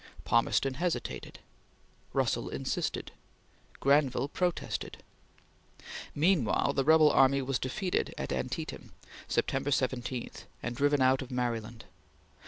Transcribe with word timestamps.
Palmerston 0.25 0.73
hesitated; 0.73 1.37
Russell 2.11 2.49
insisted; 2.49 3.11
Granville 3.79 4.29
protested. 4.29 5.03
Meanwhile 6.15 6.73
the 6.73 6.83
rebel 6.83 7.11
army 7.11 7.43
was 7.43 7.59
defeated 7.59 8.11
at 8.17 8.33
Antietam, 8.33 8.93
September 9.27 9.69
17, 9.69 10.31
and 10.63 10.75
driven 10.75 11.03
out 11.03 11.21
of 11.21 11.29
Maryland. 11.29 11.85